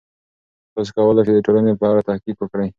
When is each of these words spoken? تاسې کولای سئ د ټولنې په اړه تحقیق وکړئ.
تاسې 0.73 0.91
کولای 0.95 1.23
سئ 1.27 1.31
د 1.35 1.39
ټولنې 1.45 1.71
په 1.79 1.85
اړه 1.91 2.05
تحقیق 2.09 2.37
وکړئ. 2.39 2.67